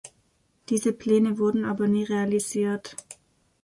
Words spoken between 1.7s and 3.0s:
nie realisiert.